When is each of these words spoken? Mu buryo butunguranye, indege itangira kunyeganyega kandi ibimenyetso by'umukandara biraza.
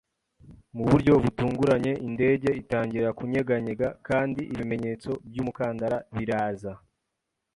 Mu 0.75 0.83
buryo 0.89 1.13
butunguranye, 1.23 1.93
indege 2.07 2.49
itangira 2.61 3.09
kunyeganyega 3.17 3.87
kandi 4.07 4.41
ibimenyetso 4.53 5.09
by'umukandara 5.29 5.97
biraza. 6.15 6.73